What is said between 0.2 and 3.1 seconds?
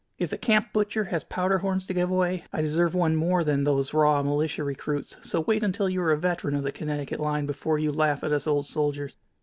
the camp butcher has powder horns to give away, I deserve